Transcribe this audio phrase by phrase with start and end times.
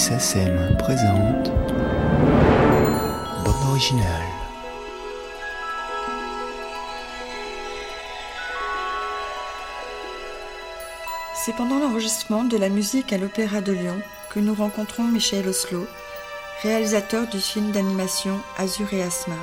[0.00, 1.50] SACEM présente
[3.44, 4.06] Bande originale.
[11.34, 14.00] C'est pendant l'enregistrement de la musique à l'Opéra de Lyon
[14.30, 15.86] que nous rencontrons Michel Oslo,
[16.62, 19.36] réalisateur du film d'animation Azur et Asmar.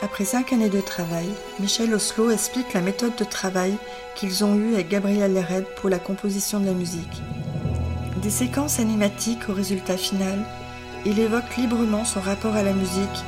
[0.00, 1.28] Après cinq années de travail,
[1.60, 3.74] Michel Oslo explique la méthode de travail
[4.14, 7.22] qu'ils ont eue avec Gabriel Lered pour la composition de la musique.
[8.26, 10.44] Des séquences animatiques au résultat final,
[11.04, 13.24] il évoque librement son rapport à la musique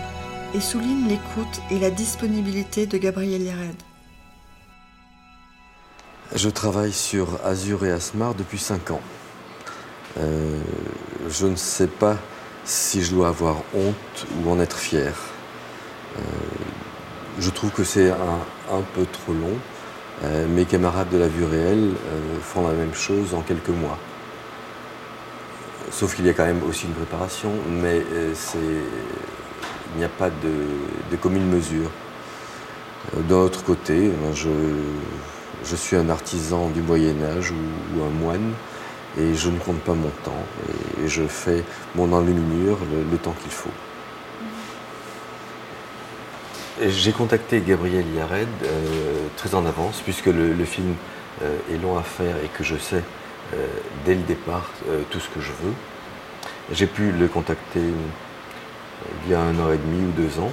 [0.54, 3.80] et souligne l'écoute et la disponibilité de Gabriel Lered.
[6.34, 9.00] Je travaille sur Azur et Asmar depuis 5 ans.
[10.18, 10.60] Euh,
[11.28, 12.16] je ne sais pas
[12.64, 15.14] si je dois avoir honte ou en être fier.
[16.16, 16.20] Euh,
[17.38, 19.58] je trouve que c'est un, peu trop long.
[20.24, 21.92] Euh, mes camarades de la vue réelle
[22.42, 23.96] font la même chose en quelques mois.
[25.90, 28.02] Sauf qu'il y a quand même aussi une préparation, mais
[29.94, 31.90] il n'y a pas de, commune mesure.
[33.16, 34.50] D'un autre côté, je,
[35.64, 38.52] je suis un artisan du Moyen Âge ou, un moine
[39.18, 40.44] et je ne compte pas mon temps
[41.02, 42.78] et je fais mon enluminure
[43.10, 43.70] le, temps qu'il faut.
[46.80, 50.94] J'ai contacté Gabriel Yared euh, très en avance puisque le, film
[51.42, 53.27] euh, est long à faire et que je sais euh,
[54.04, 54.70] dès le départ
[55.10, 55.74] tout ce que je veux.
[56.72, 57.80] J'ai pu le contacter
[59.24, 60.52] il y a un an et demi ou deux ans.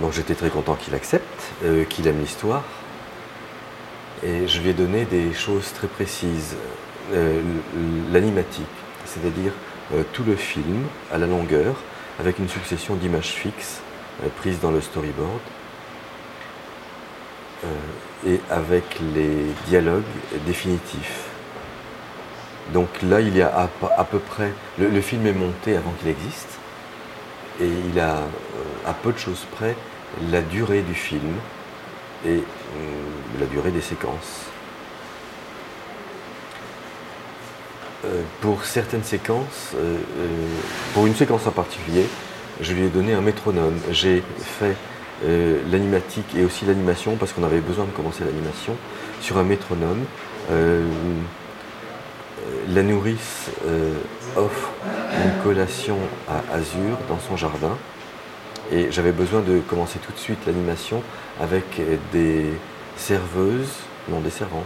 [0.00, 1.52] Donc j'étais très content qu'il accepte,
[1.88, 2.64] qu'il aime l'histoire.
[4.22, 6.56] Et je lui ai donné des choses très précises.
[7.12, 7.40] Euh,
[8.12, 8.66] l'animatique,
[9.06, 9.52] c'est-à-dire
[9.94, 11.74] euh, tout le film à la longueur,
[12.20, 13.80] avec une succession d'images fixes
[14.22, 15.40] euh, prises dans le storyboard,
[18.26, 20.02] et avec les dialogues
[20.46, 21.24] définitifs.
[22.72, 24.52] Donc là, il y a à, peu près.
[24.78, 26.58] Le, film est monté avant qu'il existe,
[27.60, 28.18] et il a
[28.86, 29.74] à peu de choses près
[30.30, 31.34] la durée du film
[32.24, 32.40] et euh,
[33.40, 34.46] la durée des séquences.
[38.04, 39.98] Euh, pour certaines séquences, euh,
[40.94, 42.06] pour une séquence en particulier,
[42.60, 43.78] je lui ai donné un métronome.
[43.90, 44.76] J'ai fait
[45.24, 48.76] l'animatique et aussi l'animation parce qu'on avait besoin de commencer l'animation
[49.20, 50.04] sur un métronome.
[52.68, 53.50] la nourrice
[54.36, 54.70] offre
[55.24, 57.76] une collation à Azur dans son jardin
[58.70, 61.02] et j'avais besoin de commencer tout de suite l'animation
[61.40, 61.80] avec
[62.12, 62.46] des
[62.96, 63.72] serveuses,
[64.08, 64.64] non des servantes,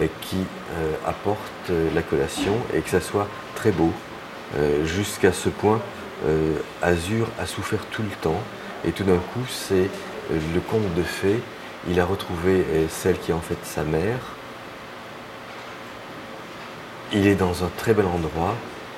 [0.00, 3.92] euh, qui euh, apportent la collation et que ça soit très beau.
[4.56, 5.80] Euh, jusqu'à ce point,
[6.82, 8.40] Azur a souffert tout le temps
[8.86, 9.88] et tout d'un coup, c'est
[10.30, 11.40] le conte de fées.
[11.88, 14.18] Il a retrouvé celle qui est en fait sa mère.
[17.12, 18.54] Il est dans un très bel endroit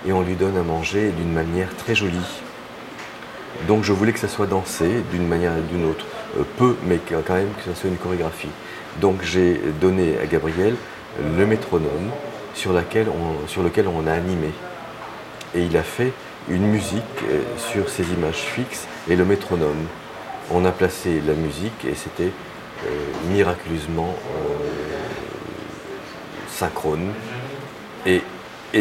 [0.07, 2.43] et on lui donne à manger d'une manière très jolie.
[3.67, 6.05] Donc je voulais que ça soit dansé d'une manière ou d'une autre.
[6.39, 8.49] Euh, peu, mais quand même que ça soit une chorégraphie.
[9.01, 10.75] Donc j'ai donné à Gabriel
[11.37, 12.11] le métronome
[12.55, 14.51] sur, lequel on a animé.
[15.55, 16.13] Et il a fait
[16.49, 19.87] une musique euh, sur ces images fixes et le métronome.
[20.51, 22.33] On a placé la musique et c'était
[22.85, 22.89] euh,
[23.31, 24.15] miraculeusement
[26.55, 27.13] synchrone.
[28.07, 28.23] Et,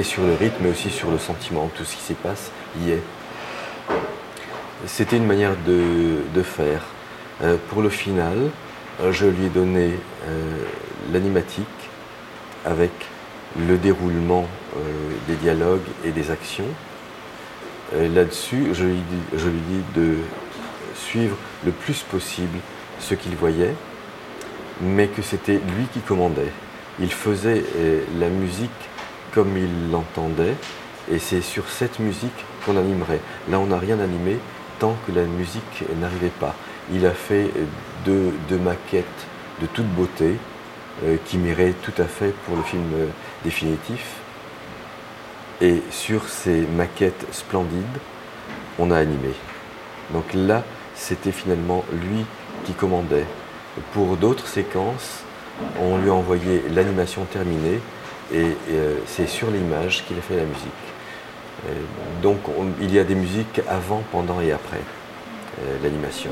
[0.01, 3.01] sur le rythme, mais aussi sur le sentiment, tout ce qui s'y passe y est.
[4.87, 6.81] C'était une manière de, faire.
[7.43, 8.49] Euh, pour le final,
[9.01, 9.91] euh, je lui ai donné
[10.27, 10.57] euh,
[11.11, 11.67] l'animatique
[12.65, 12.91] avec
[13.67, 14.47] le déroulement
[15.27, 16.65] des dialogues et des actions.
[17.93, 19.01] Là-dessus, je, lui
[19.69, 20.15] dis de
[20.95, 22.57] suivre le plus possible
[22.99, 23.75] ce qu'il voyait,
[24.81, 26.51] mais que c'était lui qui commandait.
[26.99, 27.63] Il faisait
[28.19, 28.71] la musique
[29.33, 30.55] comme il l'entendait,
[31.11, 32.31] et c'est sur cette musique
[32.65, 33.19] qu'on animerait.
[33.49, 34.39] Là, on n'a rien animé,
[34.79, 36.55] tant que la musique n'arrivait pas.
[36.91, 37.49] Il a fait
[38.05, 39.05] deux, maquettes
[39.61, 40.35] de toute beauté
[41.03, 43.07] euh, qui m'iraient tout à fait pour le film euh,
[43.43, 44.22] définitif.
[45.63, 47.99] Et sur ces maquettes splendides,
[48.77, 49.29] on a animé.
[50.11, 50.61] Donc là,
[50.93, 52.25] c'était finalement lui
[52.65, 53.25] qui commandait.
[53.93, 55.23] Pour d'autres séquences,
[55.79, 57.79] on lui a envoyé l'animation terminée
[58.33, 60.67] et euh, c'est sur l'image qu'il a fait la musique.
[61.69, 61.73] Euh,
[62.21, 62.39] donc
[62.81, 64.81] il y a des musiques avant, pendant et après
[65.61, 66.31] euh, l'animation.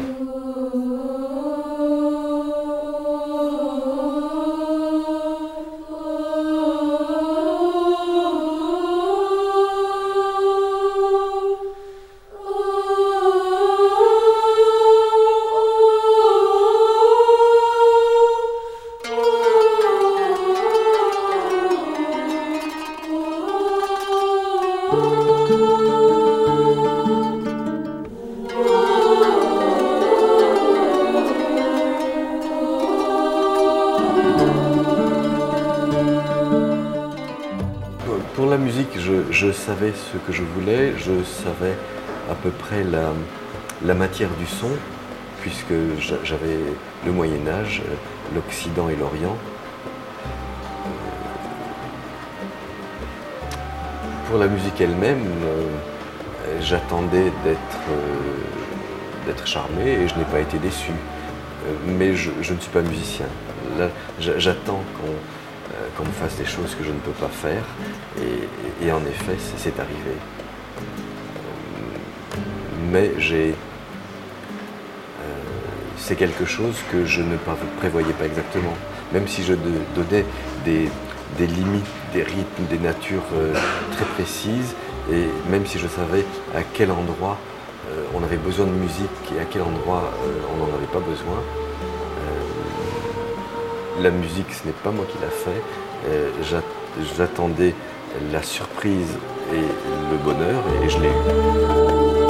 [40.11, 41.75] Ce que je voulais, je savais
[42.29, 44.69] à peu près la, matière du son,
[45.41, 45.73] puisque
[46.23, 46.59] j'avais
[47.05, 47.81] le Moyen Âge,
[48.35, 49.37] l'Occident et l'Orient.
[54.27, 55.67] Pour la musique elle-même, euh,
[56.61, 57.55] j'attendais euh,
[59.25, 60.91] d'être charmé et je n'ai pas été déçu.
[60.91, 63.25] Euh, mais je, ne suis pas musicien.
[64.19, 65.13] J'attends qu'on
[65.99, 67.63] me fasse des choses que je ne peux pas faire.
[68.83, 70.15] Et, en effet, c'est arrivé.
[72.91, 73.55] Mais j'ai.
[75.97, 77.37] c'est quelque chose que je ne
[77.77, 78.75] prévoyais pas exactement.
[79.13, 79.53] Même si je
[79.95, 80.25] donnais
[80.65, 83.23] des, limites, des rythmes, des natures
[83.91, 84.75] très précises,
[85.11, 86.25] et même si je savais
[86.55, 87.37] à quel endroit
[87.89, 90.99] euh, on avait besoin de musique et à quel endroit euh, on n'en avait pas
[90.99, 91.70] besoin, euh,
[94.01, 95.61] la musique, ce n'est pas moi qui l'a fait.
[97.17, 97.73] J'attendais
[98.31, 99.17] la surprise
[99.53, 99.61] et
[100.11, 102.21] le bonheur et je l'ai eu.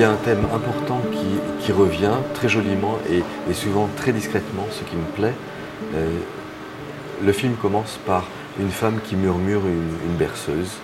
[0.00, 1.02] il y a un thème important
[1.60, 3.22] qui, revient très joliment et,
[3.54, 5.34] souvent très discrètement, ce qui me plaît.
[5.94, 6.08] Euh,
[7.22, 8.24] le film commence par
[8.58, 10.78] une femme qui murmure une, berceuse.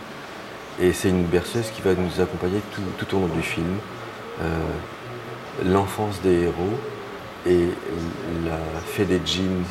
[0.81, 2.61] Et c'est une berceuse qui va nous accompagner
[2.99, 3.79] tout, au long du film.
[4.43, 4.59] Euh,
[5.65, 6.79] l'enfance des héros
[7.47, 7.69] et
[8.45, 9.65] la fée des djinns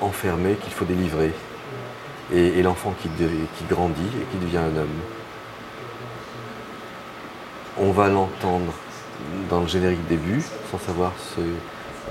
[0.00, 1.32] enfermée qu'il faut délivrer.
[2.32, 3.08] Et, l'enfant qui
[3.68, 5.00] grandit et qui devient un homme.
[7.78, 8.72] On va l'entendre
[9.50, 11.40] dans le générique début, sans savoir ce,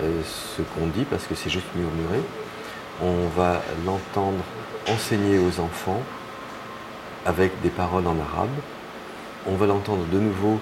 [0.01, 2.19] euh, ce qu'on dit, parce que c'est juste murmuré.
[3.01, 4.44] On va l'entendre
[4.90, 6.01] enseigner aux enfants
[7.27, 8.50] avec des paroles en arabe.
[9.45, 10.59] On va l'entendre de nouveau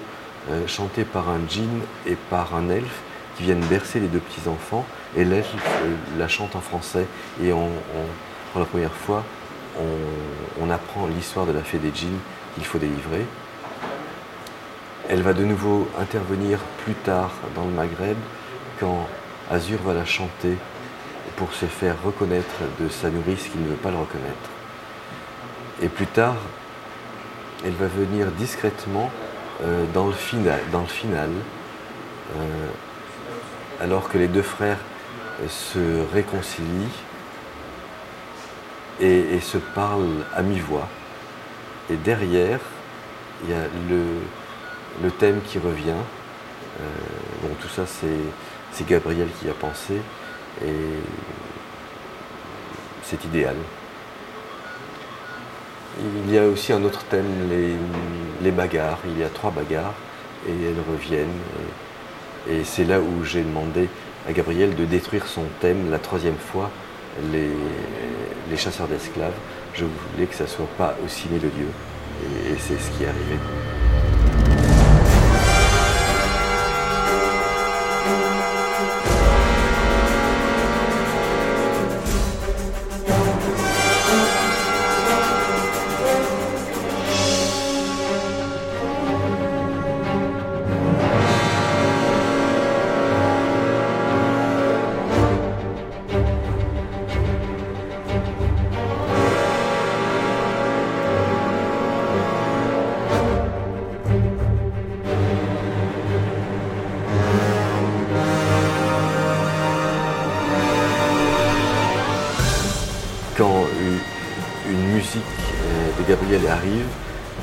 [0.50, 3.00] euh, chanter par un djinn et par un elfe
[3.36, 4.84] qui viennent bercer les deux petits-enfants.
[5.16, 7.06] Et l'elfe euh, la chante en français.
[7.42, 9.22] Et pour la première fois,
[9.78, 12.18] on, on apprend l'histoire de la fée des djinns
[12.54, 13.24] qu'il faut délivrer.
[15.08, 18.16] Elle va de nouveau intervenir plus tard dans le Maghreb
[18.80, 19.06] quand
[19.50, 20.56] Azur va la chanter
[21.36, 24.55] pour se faire reconnaître de sa nourrice qui ne veut pas le reconnaître.
[25.82, 26.36] Et plus tard,
[27.64, 29.10] elle va venir discrètement
[29.62, 31.30] euh, dans, le final, dans le final
[33.80, 34.78] alors que les deux frères
[35.42, 36.90] euh, se réconcilient
[38.98, 40.88] et se parlent à mi-voix.
[41.90, 42.60] Et derrière,
[43.44, 44.02] il y a le,
[45.02, 45.90] le thème qui revient.
[46.80, 46.84] Euh,
[47.42, 50.00] bon, tout ça, c'est Gabriel qui a pensé
[50.64, 50.72] et
[53.02, 53.56] c'est idéal.
[55.98, 57.48] Il y a aussi un autre thème,
[58.42, 58.98] les, bagarres.
[59.06, 59.94] Il y a trois bagarres
[60.46, 61.28] et elles reviennent.
[62.50, 63.88] Et, c'est là où j'ai demandé
[64.28, 66.70] à Gabriel de détruire son thème la troisième fois,
[67.32, 69.34] les, chasseurs d'esclaves.
[69.74, 71.72] Je voulais que ça ne soit pas aussi mélodieux.
[72.46, 73.75] et c'est ce qui est arrivé.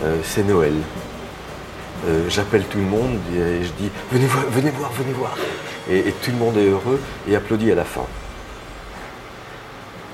[0.02, 0.74] Euh, c'est Noël.
[2.06, 5.38] Euh, j'appelle tout le monde et je dis venez voir, venez voir, venez voir.
[5.90, 8.06] Et, tout le monde est heureux et applaudit à la fin.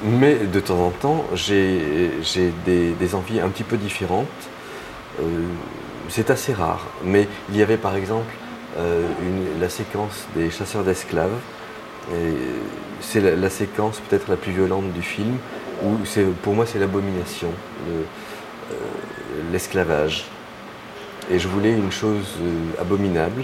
[0.03, 2.11] Mais de temps en temps, j'ai
[2.65, 4.27] des, envies un petit peu différentes.
[5.19, 5.23] Euh,
[6.09, 6.85] c'est assez rare.
[7.03, 8.31] Mais il y avait par exemple
[9.59, 11.37] la séquence des chasseurs d'esclaves.
[13.01, 15.37] C'est la, séquence peut-être la plus violente du film,
[15.83, 15.97] où
[16.41, 17.49] pour moi c'est l'abomination.
[19.51, 20.25] L'esclavage.
[21.31, 23.43] Et je voulais une chose euh, abominable,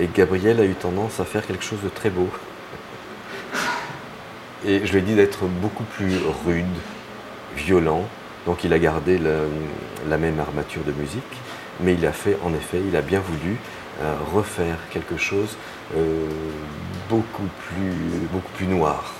[0.00, 2.28] et Gabriel a eu tendance à faire quelque chose de très beau.
[4.66, 6.16] Et je lui ai dit d'être beaucoup plus
[6.46, 6.66] rude,
[7.56, 8.04] violent.
[8.46, 11.22] Donc il a gardé la, même armature de musique,
[11.80, 13.56] mais il a fait, en effet, il a bien voulu
[14.00, 15.56] euh, refaire quelque chose
[17.10, 17.92] plus,
[18.32, 19.14] beaucoup plus noir.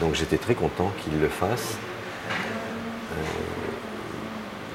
[0.00, 1.76] donc j'étais très content qu'il le fasse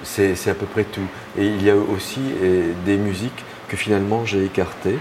[0.03, 1.07] c'est à peu près tout.
[1.37, 4.99] Et il y a aussi euh, des musiques que finalement j'ai écartées.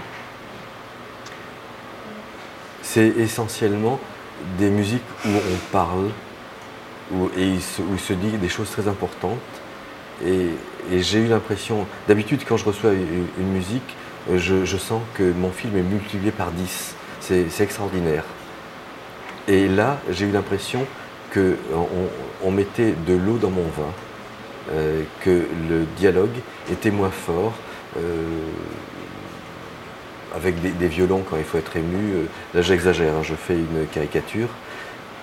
[2.81, 3.99] C'est essentiellement
[4.57, 6.09] des musiques où on parle
[7.11, 9.37] où, et se dit des choses très importantes.
[10.25, 10.49] Et,
[10.99, 13.95] j'ai eu l'impression, d'habitude quand je reçois une, musique,
[14.33, 16.95] je, sens que mon film est multiplié par 10.
[17.19, 18.23] C'est extraordinaire.
[19.49, 20.85] Et là, j'ai eu l'impression
[21.33, 21.57] qu'on
[22.41, 23.91] on mettait de l'eau dans mon vin,
[24.71, 26.35] euh, que le dialogue
[26.69, 27.53] était moins fort,
[27.95, 28.01] euh,
[30.35, 32.13] avec des, violons quand il faut être ému.
[32.13, 34.49] Euh, là, j'exagère, hein, je fais une caricature.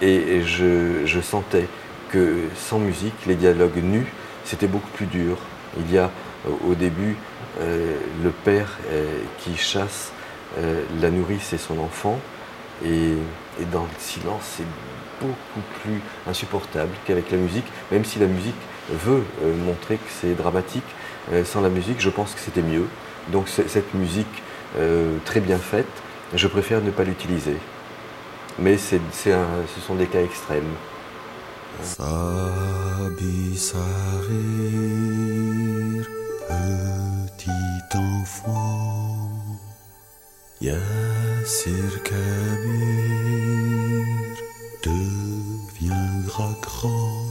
[0.00, 1.66] Et, je, sentais
[2.10, 4.06] que sans musique, les dialogues nus,
[4.44, 5.36] c'était beaucoup plus dur.
[5.78, 6.10] Il y a
[6.66, 7.16] au début
[7.60, 8.78] le père
[9.38, 10.12] qui chasse
[11.00, 12.18] la nourrice et son enfant,
[12.84, 13.16] et,
[13.72, 14.66] dans le silence, c'est
[15.20, 18.54] beaucoup plus insupportable qu'avec la musique, même si la musique
[18.90, 20.84] veut euh, montrer que c'est dramatique.
[21.32, 22.86] Euh, sans la musique, je pense que c'était mieux.
[23.28, 24.42] Donc cette musique
[24.76, 25.86] euh, très bien faite,
[26.34, 27.56] je préfère ne pas l'utiliser.
[28.58, 28.98] Mais ce
[29.86, 30.64] sont des cas extrêmes.
[37.36, 39.30] Petit enfant,
[44.82, 47.26] Deviendra grand.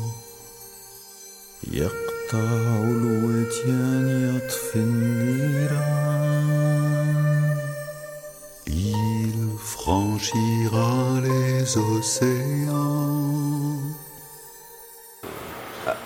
[8.67, 13.77] Il franchira les océans.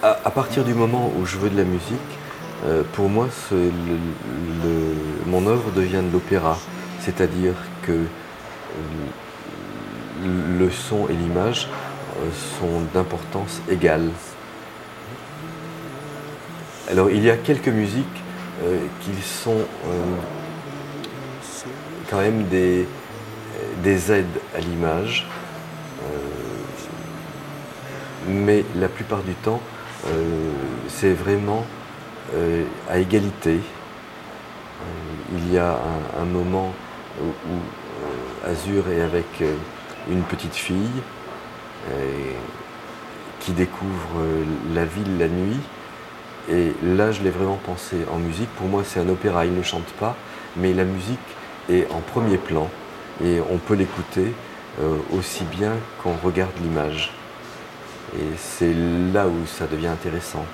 [0.01, 1.97] À, partir du moment où je veux de la musique,
[2.65, 3.27] euh, pour moi,
[5.25, 6.57] mon œuvre devient de l'opéra.
[7.01, 7.53] C'est-à-dire
[7.87, 8.05] que euh,
[10.59, 11.69] le son et l'image
[12.17, 12.29] euh,
[12.59, 14.09] sont d'importance égale.
[16.91, 18.05] Alors il y a quelques musiques
[18.63, 19.61] euh, qui sont
[22.09, 22.87] quand même des
[24.11, 24.25] aides
[24.55, 25.27] à l'image,
[28.27, 29.61] mais la plupart du temps
[30.87, 31.65] c'est vraiment
[32.89, 33.59] à égalité.
[35.33, 35.77] il y a
[36.19, 36.73] un, moment
[37.21, 39.43] où Azur est avec
[40.09, 41.01] une petite fille
[43.39, 44.21] qui découvre
[44.73, 45.59] la ville la nuit.
[46.49, 48.49] Et là, je l'ai vraiment pensé en musique.
[48.55, 50.15] Pour moi, c'est un opéra, il ne chante pas,
[50.55, 51.19] mais la musique
[51.69, 52.69] est en premier plan
[53.23, 54.33] et on peut l'écouter
[54.79, 57.11] euh, aussi bien qu'on regarde l'image.
[58.15, 58.73] Et c'est
[59.13, 60.45] là où ça devient intéressant.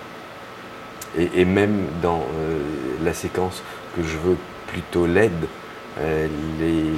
[1.16, 2.60] Et, même dans euh,
[3.04, 3.62] la séquence
[3.96, 5.63] que je veux plutôt laide, euh,
[6.00, 6.92] les,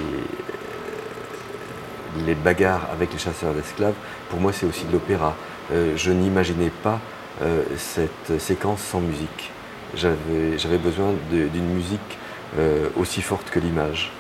[2.25, 3.93] les bagarres avec les chasseurs d'esclaves,
[4.29, 5.35] pour moi c'est aussi de l'opéra.
[5.71, 6.99] Euh, je n'imaginais pas
[7.41, 9.51] euh, cette séquence sans musique.
[9.95, 11.99] J'avais besoin d'une musique
[12.57, 14.11] euh, aussi forte que l'image.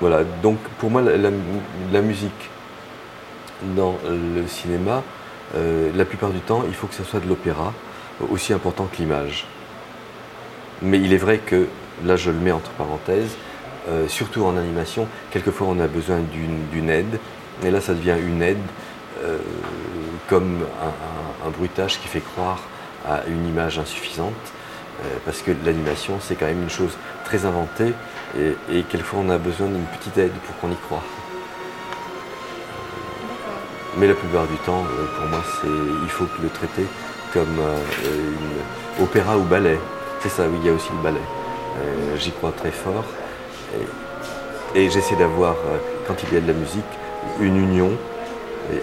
[0.00, 2.50] Voilà, donc pour moi la, musique
[3.74, 5.02] dans le cinéma,
[5.54, 7.72] la plupart du temps, il faut que ce soit de l'opéra,
[8.30, 9.46] aussi important que l'image.
[10.82, 11.66] Mais il est vrai que,
[12.04, 13.36] là je le mets entre parenthèses,
[13.88, 16.18] euh, surtout en animation, quelquefois on a besoin
[16.72, 17.18] d'une aide,
[17.64, 18.58] et là ça devient une aide
[19.22, 19.38] euh,
[20.28, 20.64] comme
[21.44, 22.58] un, bruitage qui fait croire
[23.08, 27.92] à une image insuffisante, euh, parce que l'animation c'est quand même une chose très inventée,
[28.36, 31.04] et, quelquefois on a besoin d'une petite aide pour qu'on y croit.
[33.98, 34.84] Mais la plupart du temps,
[35.16, 36.84] pour moi, il faut le traiter
[37.32, 37.58] comme
[38.04, 39.78] une opéra ou ballet.
[40.20, 41.35] C'est ça, oui, il y a aussi le ballet.
[42.18, 43.04] J'y crois très fort.
[44.74, 46.84] Et, j'essaie d'avoir, euh, quand il y a de la musique,
[47.40, 47.90] une union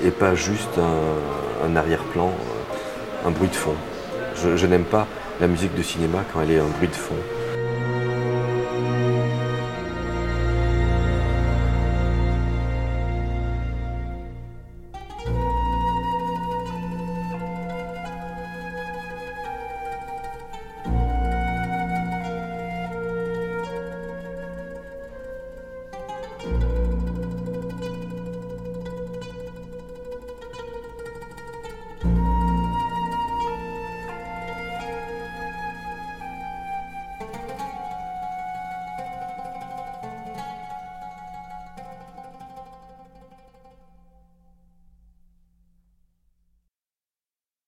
[0.03, 0.79] et, pas juste
[1.63, 2.31] un, arrière-plan,
[3.25, 3.75] un bruit de fond.
[4.35, 5.07] Je n'aime pas
[5.39, 7.15] la musique de cinéma quand elle est un bruit de fond.